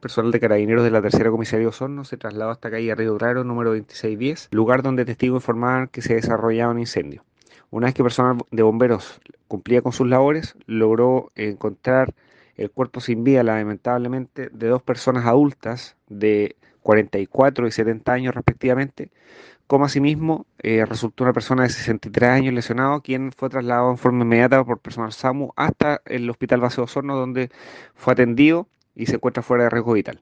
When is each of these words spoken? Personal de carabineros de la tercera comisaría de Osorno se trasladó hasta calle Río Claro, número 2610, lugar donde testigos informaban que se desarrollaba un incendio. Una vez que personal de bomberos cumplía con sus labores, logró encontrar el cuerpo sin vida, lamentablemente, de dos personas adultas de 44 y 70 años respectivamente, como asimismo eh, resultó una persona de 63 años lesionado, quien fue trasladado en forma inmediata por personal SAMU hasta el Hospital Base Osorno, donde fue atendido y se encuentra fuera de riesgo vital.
Personal 0.00 0.32
de 0.32 0.40
carabineros 0.40 0.82
de 0.82 0.90
la 0.90 1.02
tercera 1.02 1.30
comisaría 1.30 1.64
de 1.64 1.68
Osorno 1.68 2.04
se 2.04 2.16
trasladó 2.16 2.50
hasta 2.50 2.70
calle 2.70 2.94
Río 2.94 3.18
Claro, 3.18 3.44
número 3.44 3.70
2610, 3.70 4.48
lugar 4.50 4.82
donde 4.82 5.04
testigos 5.04 5.42
informaban 5.42 5.88
que 5.88 6.00
se 6.00 6.14
desarrollaba 6.14 6.72
un 6.72 6.78
incendio. 6.78 7.22
Una 7.70 7.86
vez 7.86 7.94
que 7.94 8.02
personal 8.02 8.38
de 8.50 8.62
bomberos 8.62 9.20
cumplía 9.46 9.82
con 9.82 9.92
sus 9.92 10.08
labores, 10.08 10.56
logró 10.66 11.32
encontrar 11.34 12.14
el 12.56 12.70
cuerpo 12.70 13.00
sin 13.00 13.24
vida, 13.24 13.42
lamentablemente, 13.42 14.48
de 14.50 14.68
dos 14.68 14.82
personas 14.82 15.26
adultas 15.26 15.96
de 16.08 16.56
44 16.82 17.66
y 17.66 17.70
70 17.70 18.10
años 18.10 18.34
respectivamente, 18.34 19.10
como 19.66 19.84
asimismo 19.84 20.46
eh, 20.60 20.86
resultó 20.86 21.24
una 21.24 21.34
persona 21.34 21.64
de 21.64 21.68
63 21.68 22.30
años 22.30 22.54
lesionado, 22.54 23.02
quien 23.02 23.32
fue 23.32 23.50
trasladado 23.50 23.90
en 23.90 23.98
forma 23.98 24.24
inmediata 24.24 24.64
por 24.64 24.78
personal 24.78 25.12
SAMU 25.12 25.52
hasta 25.56 26.00
el 26.06 26.28
Hospital 26.30 26.60
Base 26.60 26.80
Osorno, 26.80 27.16
donde 27.16 27.50
fue 27.94 28.14
atendido 28.14 28.66
y 29.00 29.06
se 29.06 29.16
encuentra 29.16 29.42
fuera 29.42 29.64
de 29.64 29.70
riesgo 29.70 29.94
vital. 29.94 30.18